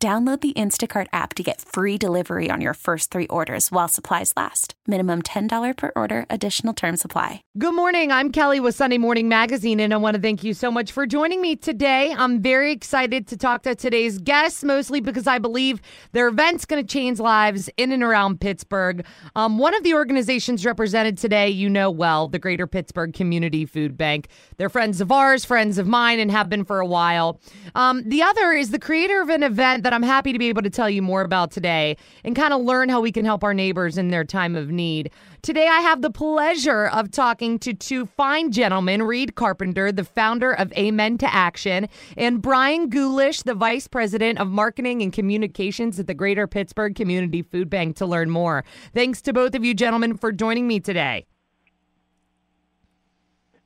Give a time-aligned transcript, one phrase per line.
[0.00, 4.32] Download the Instacart app to get free delivery on your first three orders while supplies
[4.36, 4.74] last.
[4.86, 7.42] Minimum $10 per order, additional term supply.
[7.58, 8.12] Good morning.
[8.12, 11.04] I'm Kelly with Sunday Morning Magazine, and I want to thank you so much for
[11.04, 12.14] joining me today.
[12.16, 15.80] I'm very excited to talk to today's guests, mostly because I believe
[16.12, 19.04] their event's going to change lives in and around Pittsburgh.
[19.34, 23.98] Um, one of the organizations represented today, you know well, the Greater Pittsburgh Community Food
[23.98, 24.28] Bank.
[24.58, 27.40] They're friends of ours, friends of mine, and have been for a while.
[27.74, 30.60] Um, the other is the creator of an event that I'm happy to be able
[30.60, 33.54] to tell you more about today and kind of learn how we can help our
[33.54, 35.10] neighbors in their time of need.
[35.40, 40.52] Today, I have the pleasure of talking to two fine gentlemen Reed Carpenter, the founder
[40.52, 46.06] of Amen to Action, and Brian Gulish, the vice president of marketing and communications at
[46.06, 48.66] the Greater Pittsburgh Community Food Bank, to learn more.
[48.92, 51.24] Thanks to both of you gentlemen for joining me today.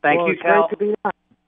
[0.03, 0.69] Thank well, you, Cal.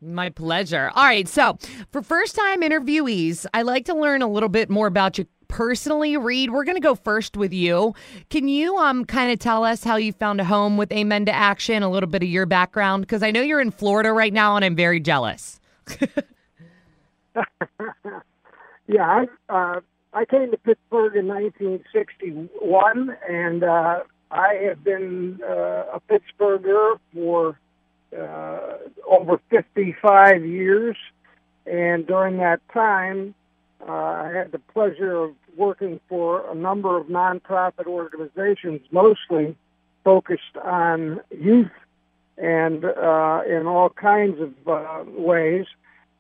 [0.04, 0.90] My pleasure.
[0.94, 1.26] All right.
[1.26, 1.58] So,
[1.90, 6.16] for first time interviewees, I like to learn a little bit more about you personally.
[6.16, 7.94] Reed, we're going to go first with you.
[8.28, 11.32] Can you um kind of tell us how you found a home with Amen to
[11.32, 13.02] Action, a little bit of your background?
[13.02, 15.60] Because I know you're in Florida right now and I'm very jealous.
[18.86, 19.80] yeah, I, uh,
[20.12, 27.58] I came to Pittsburgh in 1961, and uh, I have been uh, a Pittsburgher for
[28.18, 30.96] uh, over 55 years,
[31.66, 33.34] and during that time,
[33.86, 39.56] uh, I had the pleasure of working for a number of nonprofit organizations, mostly
[40.02, 41.70] focused on youth
[42.36, 45.66] and uh, in all kinds of uh, ways.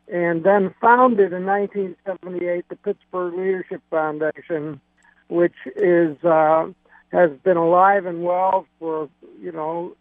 [0.06, 4.80] And then founded in 1978 the Pittsburgh Leadership Foundation,
[5.28, 6.68] which is uh,
[7.10, 9.08] has been alive and well for
[9.40, 9.96] you know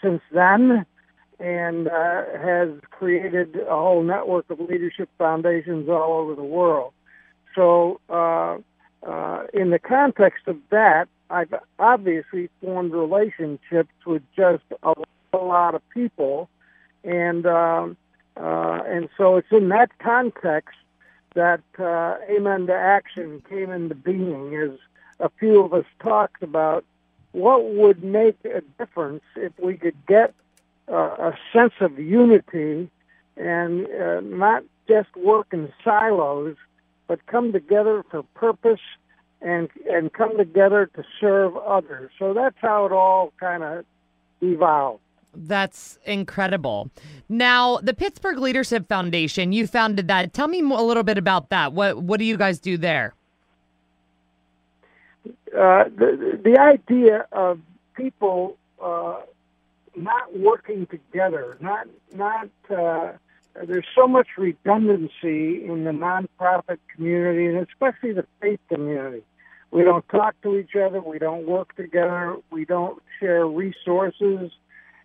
[0.00, 0.86] since then
[1.42, 6.92] and uh, has created a whole network of leadership foundations all over the world.
[7.56, 8.58] So, uh,
[9.04, 14.94] uh, in the context of that, I've obviously formed relationships with just a,
[15.32, 16.48] a lot of people,
[17.02, 17.96] and um,
[18.36, 20.76] uh, and so it's in that context
[21.34, 24.54] that uh, Amen to Action came into being.
[24.54, 24.78] As
[25.18, 26.84] a few of us talked about,
[27.32, 30.34] what would make a difference if we could get
[30.88, 32.90] a sense of unity
[33.36, 36.56] and uh, not just work in silos,
[37.06, 38.80] but come together for purpose
[39.40, 42.10] and and come together to serve others.
[42.18, 43.84] So that's how it all kind of
[44.40, 45.00] evolved.
[45.34, 46.90] That's incredible.
[47.28, 50.34] Now, the Pittsburgh Leadership Foundation, you founded that.
[50.34, 51.72] Tell me a little bit about that.
[51.72, 53.14] What what do you guys do there?
[55.26, 57.60] Uh, the the idea of
[57.94, 59.20] people uh,
[59.96, 62.48] not working together, not not.
[62.70, 63.12] Uh,
[63.66, 69.22] there's so much redundancy in the nonprofit community and especially the faith community.
[69.70, 71.00] We don't talk to each other.
[71.00, 72.36] We don't work together.
[72.50, 74.50] We don't share resources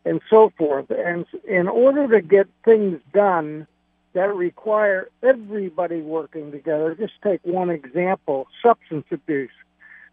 [0.05, 0.89] and so forth.
[0.89, 3.67] And in order to get things done
[4.13, 9.51] that require everybody working together, just take one example substance abuse.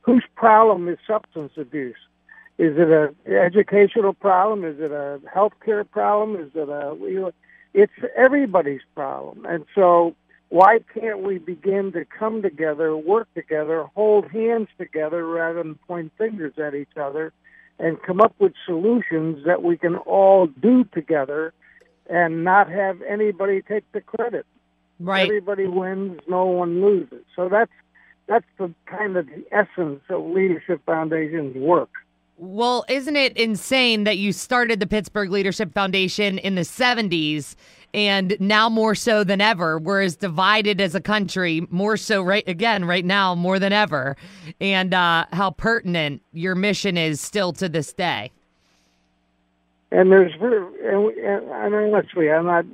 [0.02, 1.96] Whose problem is substance abuse?
[2.56, 4.64] Is it an educational problem?
[4.64, 6.40] Is it a healthcare problem?
[6.40, 7.32] Is it a
[7.74, 9.44] it's everybody's problem.
[9.44, 10.14] And so
[10.48, 16.12] why can't we begin to come together, work together, hold hands together rather than point
[16.16, 17.32] fingers at each other
[17.80, 21.52] and come up with solutions that we can all do together
[22.08, 24.46] and not have anybody take the credit.
[25.00, 25.24] Right.
[25.24, 27.24] Everybody wins, no one loses.
[27.34, 27.72] So that's
[28.26, 31.90] that's the kind of the essence of Leadership Foundation's work.
[32.36, 37.54] Well, isn't it insane that you started the Pittsburgh Leadership Foundation in the 70s
[37.94, 42.46] and now more so than ever, we're as divided as a country, more so right
[42.48, 44.16] again right now more than ever,
[44.60, 48.32] and uh, how pertinent your mission is still to this day.
[49.92, 52.64] And there's, and, and honestly, I'm not.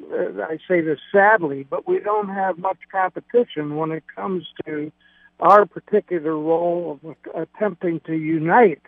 [0.43, 4.91] I say this sadly, but we don't have much competition when it comes to
[5.39, 8.81] our particular role of attempting to unite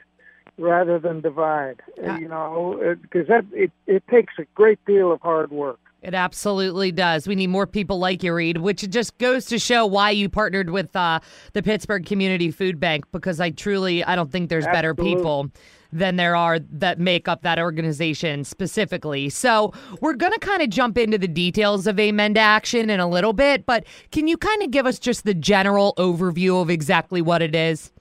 [0.58, 1.80] rather than divide.
[1.96, 2.18] Yeah.
[2.18, 5.78] You know, because that it, it takes a great deal of hard work.
[6.02, 7.28] It absolutely does.
[7.28, 10.70] We need more people like you, Reed, which just goes to show why you partnered
[10.70, 11.20] with uh,
[11.52, 15.50] the Pittsburgh Community Food Bank because I truly I don't think there's better people
[15.92, 19.28] than there are that make up that organization specifically.
[19.28, 22.98] So we're going to kind of jump into the details of Amen to Action in
[22.98, 26.70] a little bit, but can you kind of give us just the general overview of
[26.70, 27.92] exactly what it is?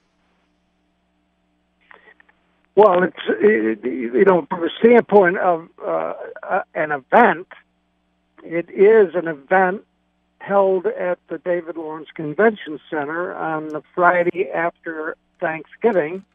[2.84, 7.48] Well, it's it, you know from the standpoint of uh, uh, an event,
[8.44, 9.84] it is an event
[10.40, 16.26] held at the David Lawrence Convention Center on the Friday after Thanksgiving,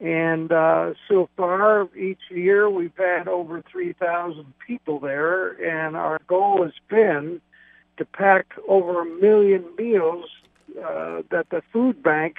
[0.00, 6.18] and uh, so far each year we've had over three thousand people there, and our
[6.26, 7.40] goal has been
[7.98, 10.24] to pack over a million meals
[10.84, 12.38] uh, that the food bank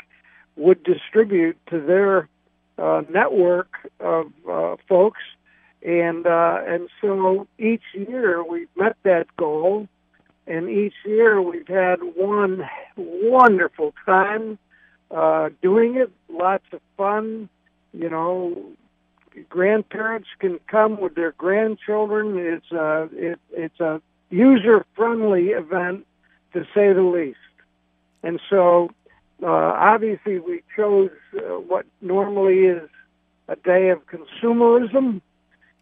[0.58, 2.28] would distribute to their
[2.80, 5.22] uh, network of uh, folks,
[5.82, 9.88] and uh, and so each year we've met that goal,
[10.48, 14.58] and each year we've had one wonderful time
[15.12, 16.12] uh, doing it.
[16.30, 17.50] Lots of fun,
[17.94, 18.66] you know.
[19.48, 22.38] Grandparents can come with their grandchildren.
[22.38, 26.06] It's a it, it's a user friendly event
[26.54, 27.38] to say the least,
[28.24, 28.90] and so
[29.44, 32.90] uh, obviously, we chose uh, what normally is
[33.48, 35.22] a day of consumerism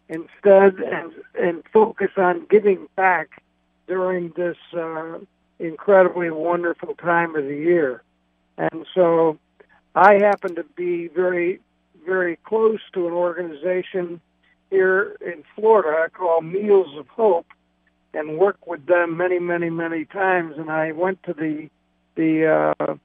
[0.08, 3.42] instead, and and focus on giving back
[3.86, 5.18] during this uh,
[5.58, 8.02] incredibly wonderful time of the year.
[8.56, 9.38] And so,
[9.94, 11.60] I happen to be very,
[12.06, 14.20] very close to an organization
[14.70, 17.46] here in Florida called Meals of Hope,
[18.14, 20.54] and work with them many, many, many times.
[20.58, 21.68] And I went to the
[22.14, 22.96] the uh,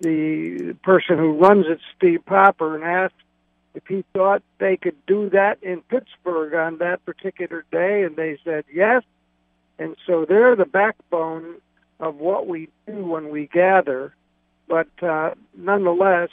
[0.00, 3.14] the person who runs it, Steve Popper, and asked
[3.74, 8.38] if he thought they could do that in Pittsburgh on that particular day, and they
[8.44, 9.02] said yes.
[9.78, 11.56] And so they're the backbone
[12.00, 14.14] of what we do when we gather.
[14.68, 16.30] But uh, nonetheless,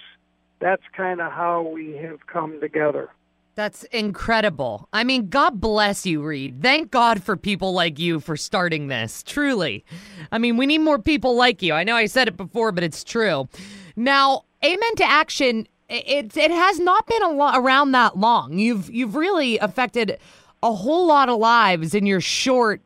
[0.59, 3.09] that's kind of how we have come together.
[3.57, 4.87] That's incredible.
[4.93, 6.61] I mean, God bless you, Reed.
[6.61, 9.23] Thank God for people like you for starting this.
[9.23, 9.83] Truly.
[10.31, 11.73] I mean, we need more people like you.
[11.73, 13.49] I know I said it before, but it's true.
[13.95, 18.59] Now, Amen to Action, it, it has not been a lo- around that long.
[18.59, 20.19] You've you've really affected
[20.61, 22.83] a whole lot of lives in your short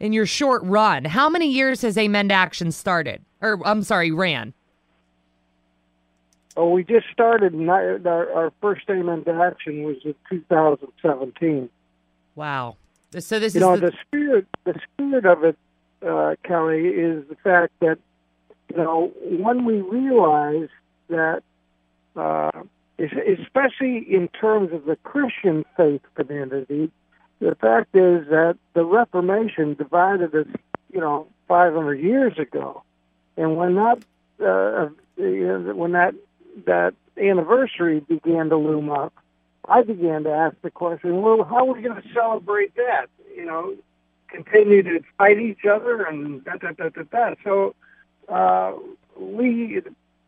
[0.00, 1.06] in your short run.
[1.06, 3.24] How many years has Amen to Action started?
[3.40, 4.52] Or I'm sorry, ran.
[6.56, 7.52] Oh, we just started.
[7.52, 11.68] and Our, our first Amen to Action was in 2017.
[12.34, 12.76] Wow.
[13.18, 15.58] So this you is know the, the spirit the spirit of it
[16.06, 17.98] uh, kelly is the fact that
[18.70, 20.68] you know when we realize
[21.08, 21.42] that
[22.14, 22.50] uh,
[22.98, 26.90] especially in terms of the christian faith community
[27.40, 30.46] the fact is that the reformation divided us
[30.92, 32.82] you know 500 years ago
[33.36, 33.98] and when that
[34.40, 36.14] uh, when that
[36.66, 39.12] that anniversary began to loom up
[39.68, 43.06] I began to ask the question, well, how are we going to celebrate that?
[43.34, 43.74] You know,
[44.28, 47.34] continue to fight each other and da da da da da.
[47.44, 47.74] So
[48.28, 48.72] uh,
[49.18, 49.80] we,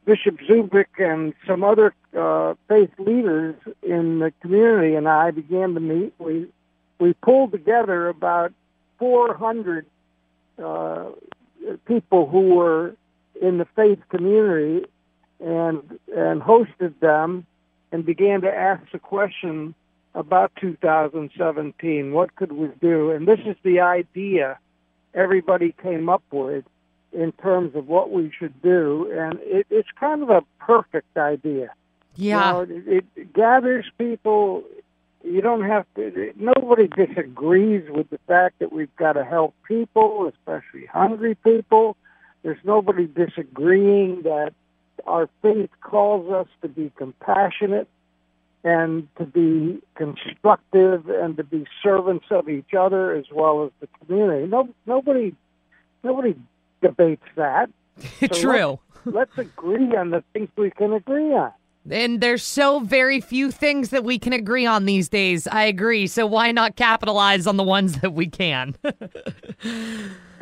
[0.05, 5.81] Bishop Zubik and some other uh, faith leaders in the community and I began to
[5.81, 6.14] meet.
[6.19, 6.49] We
[6.99, 8.52] we pulled together about
[9.00, 9.87] 400
[10.62, 11.06] uh,
[11.87, 12.94] people who were
[13.40, 14.87] in the faith community
[15.43, 17.46] and and hosted them
[17.91, 19.75] and began to ask the question
[20.15, 22.13] about 2017.
[22.13, 23.11] What could we do?
[23.11, 24.58] And this is the idea
[25.15, 26.65] everybody came up with
[27.13, 29.11] in terms of what we should do.
[29.15, 31.70] And it, it's kind of a perfect idea.
[32.17, 32.61] yeah.
[32.61, 34.65] You know, it, it gathers people.
[35.25, 36.32] You don't have to.
[36.37, 41.96] Nobody disagrees with the fact that we've got to help people, especially hungry people.
[42.43, 44.53] There's nobody disagreeing that
[45.06, 47.89] our faith calls us to be compassionate
[48.65, 53.89] and to be constructive and to be servants of each other as well as the
[53.99, 54.46] community.
[54.46, 55.34] No, nobody,
[56.03, 56.37] nobody
[56.81, 57.70] debates that.
[58.20, 58.79] So True.
[59.05, 61.53] Let's agree on the things we can agree on.
[61.91, 65.46] And there's so very few things that we can agree on these days.
[65.46, 66.06] I agree.
[66.06, 68.77] So why not capitalize on the ones that we can?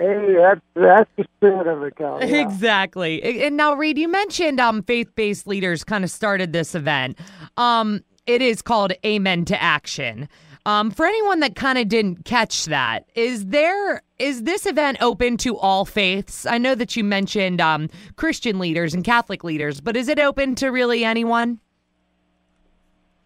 [0.00, 2.20] Hey, that's that's the spirit of it, Cal.
[2.24, 2.40] Yeah.
[2.40, 3.44] exactly.
[3.44, 7.18] And now, Reed, you mentioned um, faith-based leaders kind of started this event.
[7.58, 10.26] Um, it is called Amen to Action.
[10.66, 15.38] Um, for anyone that kind of didn't catch that, is there is this event open
[15.38, 16.44] to all faiths?
[16.44, 20.54] I know that you mentioned um, Christian leaders and Catholic leaders, but is it open
[20.56, 21.58] to really anyone?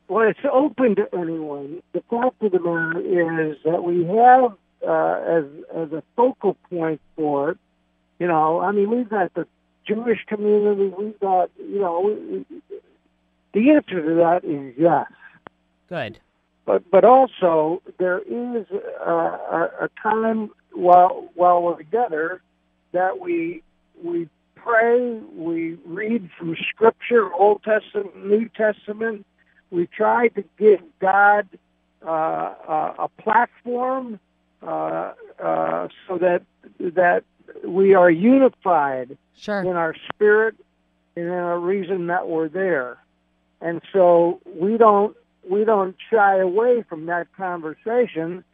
[0.07, 1.83] Well, it's open to anyone.
[1.93, 7.01] The fact of the matter is that we have uh, as as a focal point
[7.17, 7.59] for it.
[8.21, 9.47] You know, I mean, we've got the
[9.87, 10.93] Jewish community.
[10.97, 12.47] We've got, you know, we,
[13.53, 15.07] the answer to that is yes.
[15.89, 16.21] Good.
[16.67, 18.67] But but also there is
[19.05, 19.11] a,
[19.83, 22.41] a time while while we're together
[22.93, 23.63] that we
[24.03, 29.27] we pray, we read from Scripture, Old Testament, New Testament.
[29.71, 31.49] We try to give God
[32.07, 34.19] uh, a, a platform
[34.63, 36.43] uh, uh, so that
[36.81, 37.25] that
[37.67, 39.61] we are unified Sure.
[39.61, 40.55] in our spirit
[41.17, 42.99] and in our reason that we're there.
[43.61, 45.17] And so we don't
[45.49, 48.45] we don't shy away from that conversation.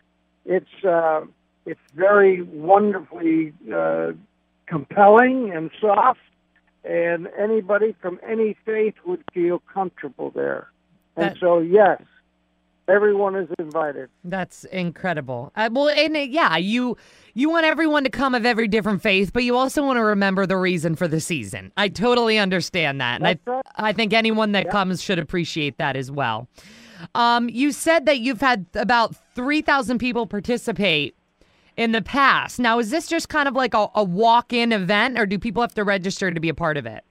[0.45, 1.23] It's uh,
[1.67, 4.13] it's very wonderfully uh,
[4.67, 6.21] compelling and soft,
[6.85, 10.69] and anybody from any faith would feel comfortable there.
[11.17, 12.01] And That- so, yes,
[12.89, 14.09] everyone is invited.
[14.25, 15.53] That's incredible.
[15.55, 16.97] Uh, well, and uh, yeah, you
[17.35, 20.47] you want everyone to come of every different faith, but you also want to remember
[20.47, 21.73] the reason for the season.
[21.77, 23.63] I totally understand that, and I right.
[23.77, 26.49] I think anyone that comes should appreciate that as well.
[27.15, 31.15] Um, you said that you've had about three thousand people participate
[31.77, 32.59] in the past.
[32.59, 35.75] Now, is this just kind of like a, a walk-in event, or do people have
[35.75, 37.05] to register to be a part of it?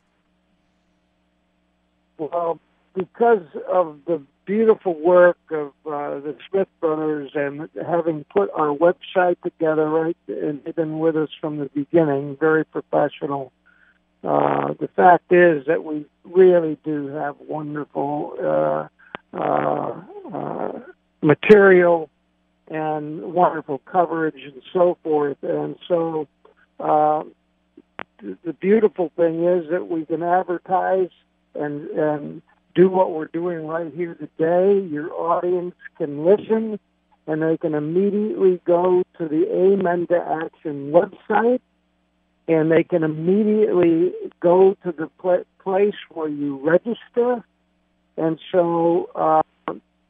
[2.18, 2.60] Well,
[2.94, 9.40] because of the beautiful work of uh, the Smith brothers and having put our website
[9.42, 13.52] together, right, and they've been with us from the beginning, very professional.
[14.24, 18.88] Uh, the fact is that we really do have wonderful uh,
[21.22, 22.10] material
[22.70, 25.38] and wonderful coverage and so forth.
[25.42, 26.28] And so
[26.80, 27.24] uh,
[28.22, 31.10] the, beautiful thing is that we can advertise
[31.56, 32.42] and and
[32.76, 34.80] do what we're doing right here today.
[34.88, 36.80] Your audience can listen,
[37.28, 41.62] and they can immediately go to the Amen to Action website,
[42.48, 47.44] and they can immediately go to the pla place where you register,
[48.20, 49.42] and so uh,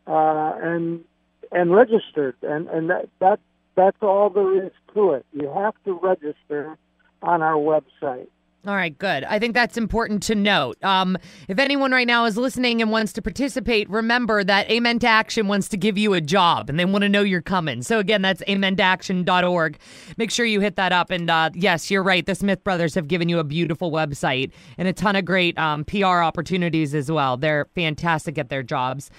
[0.08, 1.04] uh, and
[1.52, 3.40] and registered, and and that that
[3.76, 5.26] that's all there is to it.
[5.32, 6.78] You have to register
[7.22, 8.28] on our website.
[8.68, 9.24] All right, good.
[9.24, 10.84] I think that's important to note.
[10.84, 15.08] Um, if anyone right now is listening and wants to participate, remember that Amen to
[15.08, 17.82] Action wants to give you a job and they want to know you're coming.
[17.84, 19.78] So, again, that's amentoaction.org.
[20.18, 21.10] Make sure you hit that up.
[21.10, 22.26] And uh, yes, you're right.
[22.26, 25.86] The Smith brothers have given you a beautiful website and a ton of great um,
[25.86, 27.38] PR opportunities as well.
[27.38, 29.10] They're fantastic at their jobs.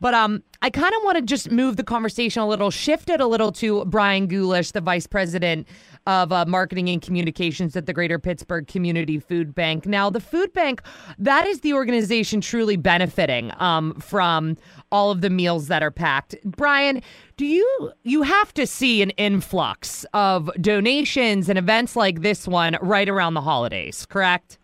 [0.00, 3.20] But um, I kind of want to just move the conversation a little, shift it
[3.20, 5.66] a little to Brian Gulish, the vice president
[6.06, 9.86] of uh, marketing and communications at the Greater Pittsburgh Community Food Bank.
[9.86, 10.82] Now, the food bank,
[11.18, 14.56] that is the organization truly benefiting um, from
[14.92, 16.36] all of the meals that are packed.
[16.44, 17.02] Brian,
[17.36, 22.76] do you you have to see an influx of donations and events like this one
[22.80, 24.58] right around the holidays, correct?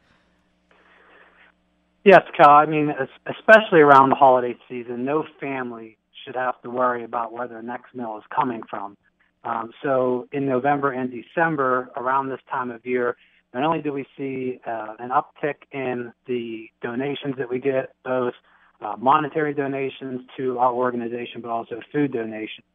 [2.04, 2.50] Yes, Cal.
[2.50, 2.92] I mean,
[3.26, 7.94] especially around the holiday season, no family should have to worry about where their next
[7.94, 8.96] meal is coming from.
[9.44, 13.16] Um, so in November and December, around this time of year,
[13.52, 18.34] not only do we see uh, an uptick in the donations that we get, both
[18.80, 22.66] uh, monetary donations to our organization, but also food donations.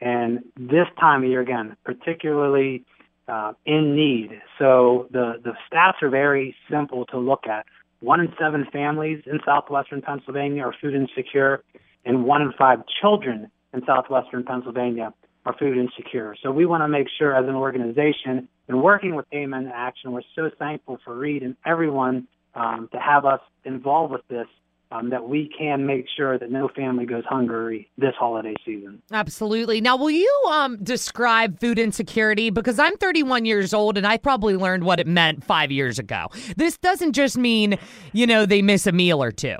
[0.00, 2.84] And this time of year, again, particularly
[3.28, 4.40] uh, in need.
[4.58, 7.66] So the, the stats are very simple to look at.
[8.00, 11.62] One in seven families in southwestern Pennsylvania are food insecure,
[12.04, 15.14] and one in five children in southwestern Pennsylvania
[15.44, 16.36] are food insecure.
[16.42, 20.22] So we want to make sure as an organization, and working with Amen Action, we're
[20.34, 24.46] so thankful for Reed and everyone um, to have us involved with this,
[24.92, 29.02] um, that we can make sure that no family goes hungry this holiday season.
[29.10, 29.80] Absolutely.
[29.80, 32.50] Now, will you um, describe food insecurity?
[32.50, 36.26] Because I'm 31 years old and I probably learned what it meant five years ago.
[36.56, 37.78] This doesn't just mean,
[38.12, 39.56] you know, they miss a meal or two.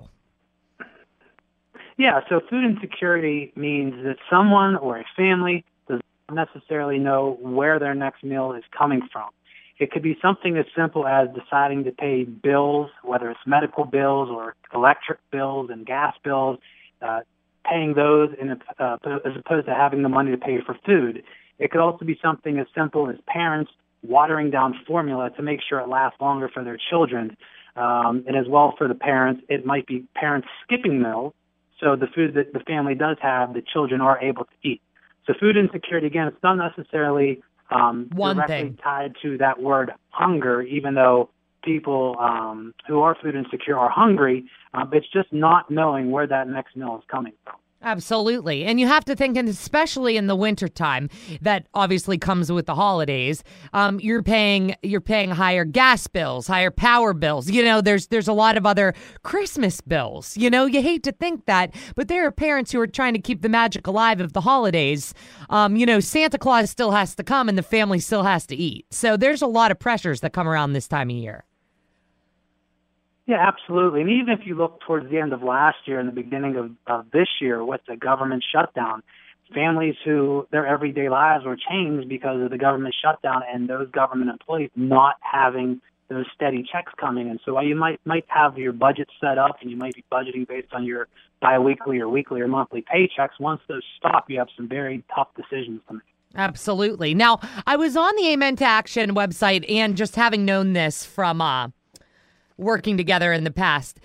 [1.97, 5.65] Yeah, so food insecurity means that someone or a family
[6.33, 9.31] necessarily know where their next meal is coming from.
[9.79, 14.29] It could be something as simple as deciding to pay bills, whether it's medical bills
[14.31, 16.59] or electric bills and gas bills,
[17.01, 17.21] uh,
[17.69, 21.23] paying those in a, uh, as opposed to having the money to pay for food.
[21.59, 23.71] It could also be something as simple as parents
[24.03, 27.37] watering down formula to make sure it lasts longer for their children.
[27.77, 31.33] Um, and as well for the parents, it might be parents skipping meals
[31.83, 34.83] so the food that the family does have, the children are able to eat.
[35.27, 38.79] So food insecurity, again, it's not necessarily um, One directly thing.
[38.83, 41.31] tied to that word hunger, even though
[41.63, 44.45] people um, who are food insecure are hungry.
[44.75, 47.55] Uh, but it's just not knowing where that next meal is coming from.
[47.83, 48.65] Absolutely.
[48.65, 51.11] And you have to think, and especially in the wintertime,
[51.41, 53.43] that obviously comes with the holidays.
[53.73, 57.51] Um, you're paying you're paying higher gas bills, higher power bills.
[57.51, 60.37] You know, there's there's a lot of other Christmas bills.
[60.37, 63.21] You know, you hate to think that, but there are parents who are trying to
[63.21, 65.13] keep the magic alive of the holidays.
[65.51, 68.57] Um, you know, Santa Claus still has to come and the family still has to
[68.57, 68.87] eat.
[68.91, 71.45] So there's a lot of pressures that come around this time of year.
[73.27, 74.01] Yeah, absolutely.
[74.01, 76.71] And even if you look towards the end of last year and the beginning of,
[76.87, 79.03] of this year with the government shutdown,
[79.55, 84.31] families who their everyday lives were changed because of the government shutdown and those government
[84.31, 87.39] employees not having those steady checks coming in.
[87.45, 90.47] So while you might might have your budget set up and you might be budgeting
[90.47, 91.09] based on your
[91.41, 95.81] biweekly or weekly or monthly paychecks, once those stop, you have some very tough decisions
[95.89, 96.03] to make.
[96.35, 97.15] Absolutely.
[97.15, 101.41] Now, I was on the Amen to Action website and just having known this from
[101.41, 101.69] uh
[102.57, 104.01] working together in the past.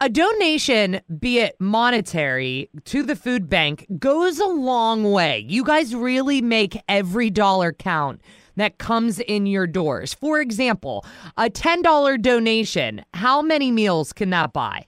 [0.00, 5.44] A donation, be it monetary, to the food bank goes a long way.
[5.48, 8.20] You guys really make every dollar count
[8.56, 10.14] that comes in your doors.
[10.14, 11.04] For example,
[11.36, 14.86] a $10 donation, how many meals can that buy?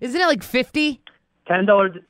[0.00, 1.00] Isn't it like 50?
[1.48, 2.02] $10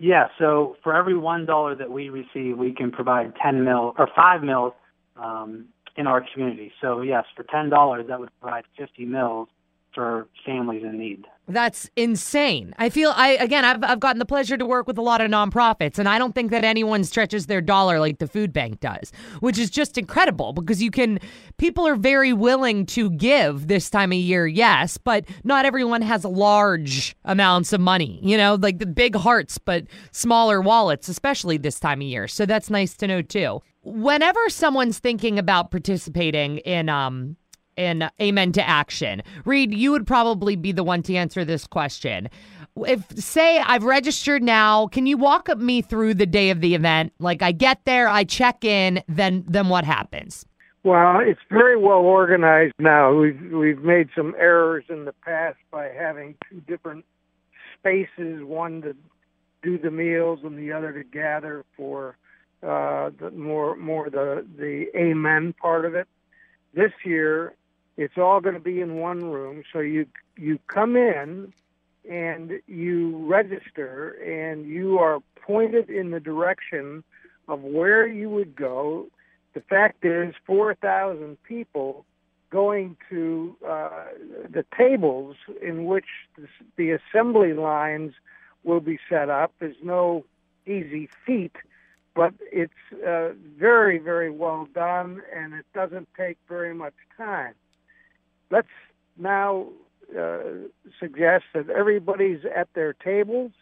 [0.00, 4.08] yeah, so for every one dollar that we receive, we can provide ten mil or
[4.14, 4.72] five mils
[5.16, 5.66] um,
[5.98, 6.72] in our community.
[6.80, 9.48] So yes, for ten dollars, that would provide fifty mils
[9.94, 11.24] for families in need.
[11.48, 12.74] That's insane.
[12.78, 15.28] I feel I again I've I've gotten the pleasure to work with a lot of
[15.28, 19.10] nonprofits and I don't think that anyone stretches their dollar like the food bank does,
[19.40, 21.18] which is just incredible because you can
[21.56, 26.24] people are very willing to give this time of year, yes, but not everyone has
[26.24, 31.80] large amounts of money, you know, like the big hearts but smaller wallets, especially this
[31.80, 32.28] time of year.
[32.28, 33.62] So that's nice to know too.
[33.88, 37.36] Whenever someone's thinking about participating in um
[37.78, 39.22] in Amen to Action.
[39.44, 42.28] Reed, you would probably be the one to answer this question.
[42.76, 47.12] If, say, I've registered now, can you walk me through the day of the event?
[47.18, 50.44] Like, I get there, I check in, then then what happens?
[50.84, 53.14] Well, it's very well organized now.
[53.14, 57.04] We've we've made some errors in the past by having two different
[57.78, 58.96] spaces, one to
[59.62, 62.16] do the meals and the other to gather for
[62.62, 66.08] uh, the more more the the amen part of it.
[66.74, 67.54] This year,
[67.96, 69.62] it's all going to be in one room.
[69.72, 71.52] So you you come in
[72.08, 77.04] and you register and you are pointed in the direction
[77.48, 79.08] of where you would go.
[79.54, 82.04] The fact is, 4,000 people
[82.50, 84.04] going to uh,
[84.48, 88.12] the tables in which the, the assembly lines
[88.64, 90.24] will be set up is no
[90.66, 91.56] easy feat,
[92.18, 92.72] but it's
[93.06, 97.54] uh, very, very well done and it doesn't take very much time
[98.50, 98.68] let's
[99.16, 99.68] now
[100.18, 100.38] uh,
[100.98, 103.52] suggest that everybody's at their tables.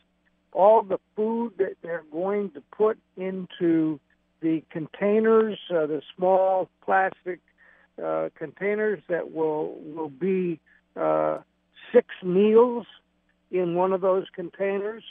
[0.53, 4.01] All the food that they're going to put into
[4.41, 7.41] the containers, uh, the small plastic
[8.03, 10.61] uh, containers that will will be
[10.95, 11.39] uh,
[11.93, 12.87] six meals
[13.51, 15.03] in one of those containers.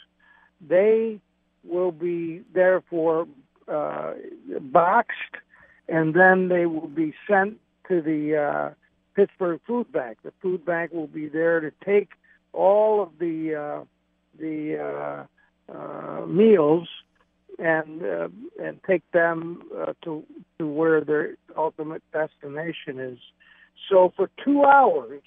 [0.68, 1.20] They
[1.68, 3.28] will be therefore
[3.68, 4.14] uh,
[4.60, 5.36] boxed,
[5.88, 8.70] and then they will be sent to the uh,
[9.16, 10.18] Pittsburgh Food Bank.
[10.24, 12.12] The food bank will be there to take
[12.54, 13.84] all of the uh,
[14.40, 16.88] the uh, uh, meals
[17.60, 18.28] and uh,
[18.62, 20.24] and take them uh, to
[20.60, 23.20] to where their ultimate destination is.
[23.90, 25.22] So for two hours,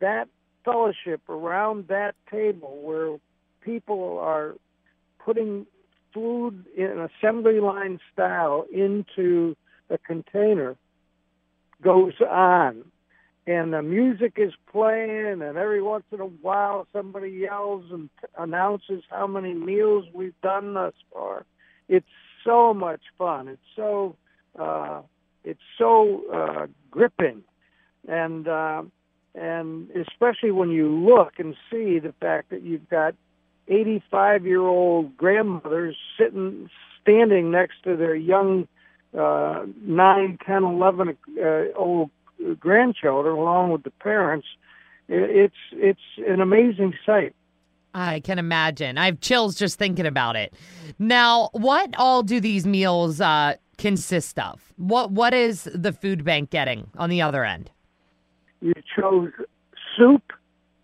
[0.00, 0.28] that
[0.64, 3.18] fellowship around that table where
[3.62, 4.54] people are
[5.24, 5.66] putting
[6.12, 9.56] food in assembly line style into
[9.90, 10.76] a container
[11.82, 12.84] goes on.
[13.44, 18.28] And the music is playing and every once in a while somebody yells and t-
[18.38, 21.44] announces how many meals we've done thus far.
[21.88, 22.06] It's
[22.44, 23.48] so much fun.
[23.48, 24.16] It's so
[24.58, 25.02] uh
[25.44, 27.42] it's so uh gripping.
[28.06, 28.84] And uh
[29.34, 33.16] and especially when you look and see the fact that you've got
[33.68, 36.68] 85 year old grandmothers sitting
[37.00, 38.66] standing next to their young
[39.18, 41.44] uh, 9, 10, 11 uh,
[41.76, 42.10] old
[42.58, 44.46] grandchildren along with the parents.
[45.08, 47.34] It's it's an amazing sight.
[47.94, 48.96] I can imagine.
[48.96, 50.54] I have chills just thinking about it.
[50.98, 54.72] Now, what all do these meals uh, consist of?
[54.76, 57.70] What what is the food bank getting on the other end?
[58.60, 59.32] You chose
[59.96, 60.22] soup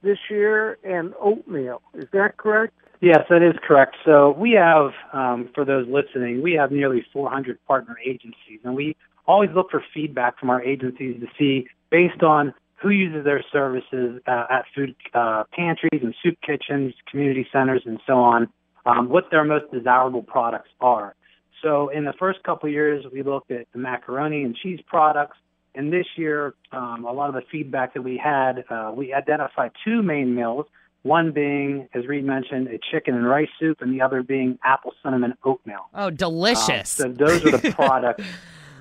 [0.02, 1.82] this year and oatmeal.
[1.94, 2.74] Is that correct?
[3.00, 3.96] Yes, that is correct.
[4.04, 8.96] So we have, um, for those listening, we have nearly 400 partner agencies, and we
[9.26, 14.20] always look for feedback from our agencies to see, based on who uses their services
[14.26, 18.48] uh, at food uh, pantries and soup kitchens, community centers, and so on,
[18.86, 21.14] um, what their most desirable products are.
[21.62, 25.36] So in the first couple years, we looked at the macaroni and cheese products.
[25.78, 29.70] And this year, um, a lot of the feedback that we had, uh, we identified
[29.84, 30.66] two main meals,
[31.02, 34.92] one being, as Reed mentioned, a chicken and rice soup, and the other being apple
[35.04, 35.86] cinnamon oatmeal.
[35.94, 36.98] Oh, delicious.
[36.98, 38.24] Um, so those are the products.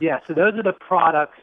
[0.02, 1.38] yeah, so those are the products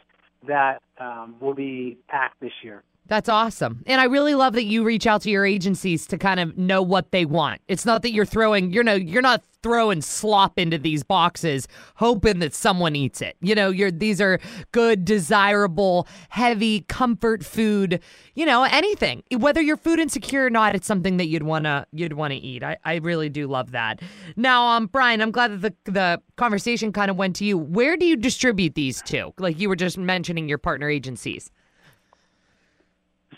[0.48, 2.82] that um, will be packed this year.
[3.06, 3.82] That's awesome.
[3.86, 6.80] And I really love that you reach out to your agencies to kind of know
[6.80, 7.60] what they want.
[7.68, 12.38] It's not that you're throwing, you know, you're not throwing slop into these boxes hoping
[12.38, 13.36] that someone eats it.
[13.40, 14.38] You know, you're these are
[14.72, 18.00] good, desirable, heavy comfort food,
[18.34, 19.22] you know, anything.
[19.36, 22.62] Whether you're food insecure or not, it's something that you'd wanna you'd wanna eat.
[22.62, 24.00] I, I really do love that.
[24.34, 27.58] Now, um, Brian, I'm glad that the the conversation kind of went to you.
[27.58, 29.32] Where do you distribute these to?
[29.38, 31.50] Like you were just mentioning your partner agencies.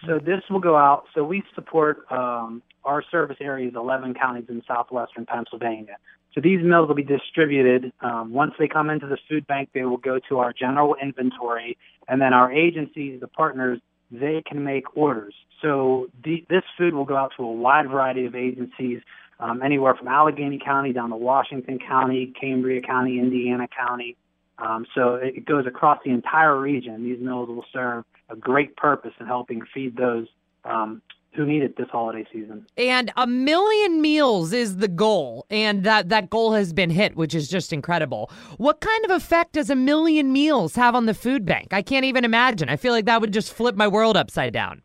[0.07, 1.05] So this will go out.
[1.15, 5.97] So we support um, our service areas, 11 counties in southwestern Pennsylvania.
[6.35, 7.93] So these meals will be distributed.
[8.01, 11.79] Um, once they come into the food bank, they will go to our general inventory,
[12.09, 15.35] and then our agencies, the partners, they can make orders.
[15.63, 19.01] So the, this food will go out to a wide variety of agencies,
[19.41, 24.17] um, anywhere from Allegheny County down to Washington County, Cambria County, Indiana County.
[24.59, 27.05] Um, so it goes across the entire region.
[27.05, 30.27] These meals will serve a great purpose in helping feed those
[30.65, 31.03] um,
[31.35, 32.67] who need it this holiday season.
[32.77, 37.35] And a million meals is the goal, and that that goal has been hit, which
[37.35, 38.31] is just incredible.
[38.57, 41.73] What kind of effect does a million meals have on the food bank?
[41.73, 42.69] I can't even imagine.
[42.69, 44.83] I feel like that would just flip my world upside down.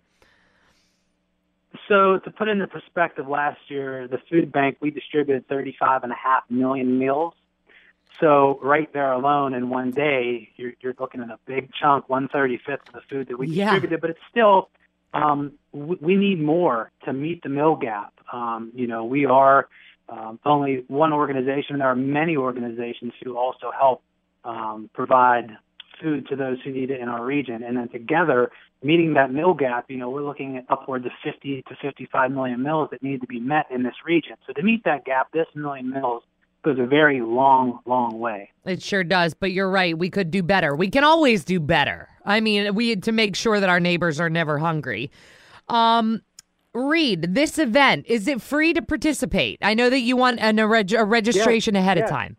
[1.87, 6.15] So to put into perspective, last year the food bank we distributed 35 and a
[6.15, 7.33] half million meals.
[8.21, 12.29] So right there alone in one day, you're, you're looking at a big chunk, one
[12.29, 13.65] thirty fifth of the food that we Yeah.
[13.65, 13.99] distributed.
[13.99, 14.69] But it's still,
[15.13, 18.13] um, we, we need more to meet the meal gap.
[18.31, 19.67] Um, you know, we are
[20.07, 21.79] um, only one organization.
[21.79, 24.03] There are many organizations who also help
[24.45, 25.57] um, provide
[26.01, 27.63] food to those who need it in our region.
[27.63, 28.51] And then together,
[28.83, 32.61] meeting that meal gap, you know, we're looking at upwards of 50 to 55 million
[32.63, 34.35] meals that need to be met in this region.
[34.47, 36.23] So to meet that gap, this million meals
[36.63, 38.51] goes a very long, long way.
[38.65, 39.97] It sure does, but you're right.
[39.97, 40.75] We could do better.
[40.75, 42.07] We can always do better.
[42.25, 45.11] I mean, we had to make sure that our neighbors are never hungry.
[45.67, 46.21] Um,
[46.73, 49.57] Reed, this event is it free to participate?
[49.61, 52.37] I know that you want an, a, reg- a registration ahead of time.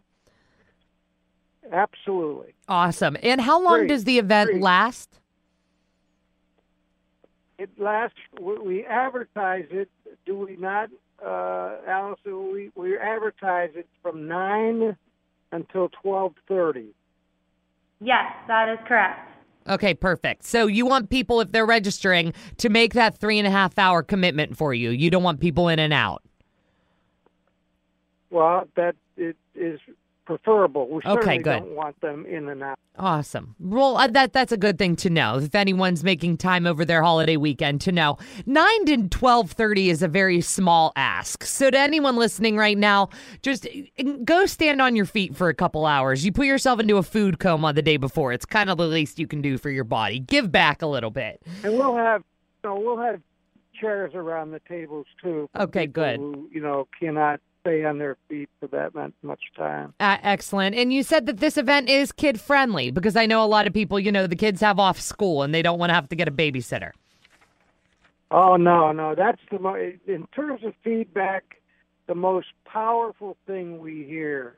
[1.72, 2.54] Absolutely.
[2.68, 3.16] Awesome.
[3.22, 4.61] And how long Free, does the event free.
[4.61, 5.18] last?
[7.58, 8.18] It lasts.
[8.40, 9.90] We advertise it.
[10.26, 10.90] Do we not,
[11.24, 12.52] uh, Allison?
[12.52, 14.96] We we advertise it from nine
[15.52, 16.88] until twelve thirty.
[18.00, 19.28] Yes, that is correct.
[19.68, 20.44] Okay, perfect.
[20.44, 24.02] So you want people, if they're registering, to make that three and a half hour
[24.02, 24.90] commitment for you.
[24.90, 26.22] You don't want people in and out.
[28.30, 29.78] Well, that it is
[30.36, 30.88] preferable.
[30.88, 31.60] We Okay, certainly good.
[31.60, 32.78] don't want them in and out.
[32.98, 33.54] Awesome.
[33.58, 35.38] Well, uh, that that's a good thing to know.
[35.38, 40.02] If anyone's making time over their holiday weekend, to know nine to twelve thirty is
[40.02, 41.44] a very small ask.
[41.44, 43.08] So to anyone listening right now,
[43.42, 43.66] just
[44.24, 46.24] go stand on your feet for a couple hours.
[46.24, 48.32] You put yourself into a food coma the day before.
[48.32, 50.18] It's kind of the least you can do for your body.
[50.18, 51.40] Give back a little bit.
[51.64, 52.22] And we'll have,
[52.62, 53.20] you know, we'll have
[53.80, 55.48] chairs around the tables too.
[55.58, 56.20] Okay, good.
[56.20, 59.94] Who you know cannot stay on their feet for that mu- much time.
[60.01, 60.75] Uh, excellent.
[60.75, 63.72] And you said that this event is kid friendly because I know a lot of
[63.72, 66.16] people, you know, the kids have off school and they don't want to have to
[66.16, 66.90] get a babysitter.
[68.31, 71.59] Oh no, no, that's the mo- in terms of feedback.
[72.09, 74.57] The most powerful thing we hear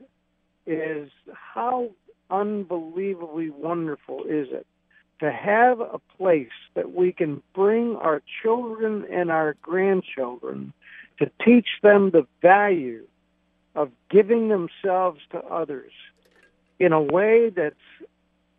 [0.65, 1.91] is how
[2.31, 4.65] unbelievably wonderful is it
[5.19, 10.73] to have a place that we can bring our children and our grandchildren
[11.19, 13.05] to teach them the value
[13.75, 15.91] of giving themselves to others
[16.79, 17.75] in a way that's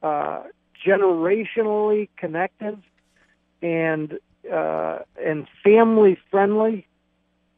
[0.03, 0.43] uh,
[0.87, 2.83] generationally connected
[3.63, 4.19] and
[4.53, 6.87] uh, and family friendly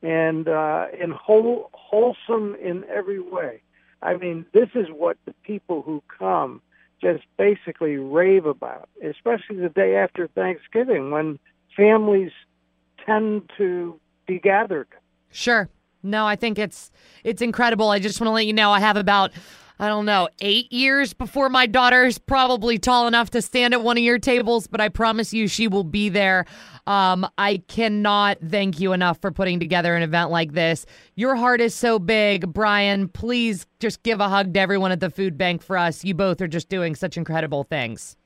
[0.02, 3.60] and uh, and whole, wholesome in every way.
[4.00, 6.62] I mean, this is what the people who come
[7.00, 11.38] just basically rave about, especially the day after Thanksgiving when
[11.76, 12.32] families
[13.04, 14.86] tend to be gathered.
[15.30, 15.68] Sure.
[16.04, 16.92] No, I think it's
[17.24, 17.90] it's incredible.
[17.90, 19.32] I just want to let you know I have about
[19.80, 23.96] I don't know, 8 years before my daughter's probably tall enough to stand at one
[23.96, 26.46] of your tables, but I promise you she will be there.
[26.88, 30.84] Um, I cannot thank you enough for putting together an event like this.
[31.14, 33.06] Your heart is so big, Brian.
[33.08, 36.04] Please just give a hug to everyone at the food bank for us.
[36.04, 38.16] You both are just doing such incredible things.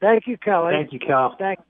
[0.00, 0.74] Thank you, Kelly.
[0.74, 1.34] Thank you, Cal.
[1.38, 1.69] Thank you for this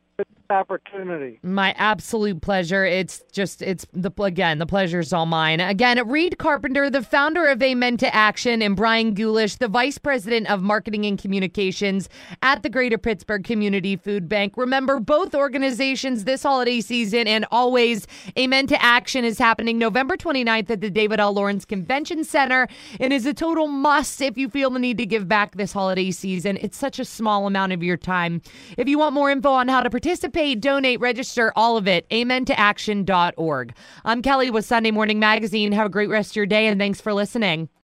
[0.50, 1.38] opportunity.
[1.42, 2.84] My absolute pleasure.
[2.84, 5.60] It's just, it's the, again, the pleasure's all mine.
[5.60, 10.48] Again, Reed Carpenter, the founder of Amen to Action, and Brian Gulish, the vice president
[10.48, 12.08] of marketing and communications
[12.42, 14.56] at the Greater Pittsburgh Community Food Bank.
[14.56, 18.06] Remember, both organizations this holiday season and always
[18.38, 21.32] Amen to Action is happening November 29th at the David L.
[21.32, 25.28] Lawrence Convention Center and is a total must if you feel the need to give
[25.28, 26.58] back this holiday season.
[26.60, 28.42] It's such a small amount of your time.
[28.76, 33.74] If you want more info on how to participate, donate, register, all of it, amentoaction.org.
[34.04, 35.72] I'm Kelly with Sunday Morning Magazine.
[35.72, 37.70] Have a great rest of your day and thanks for listening.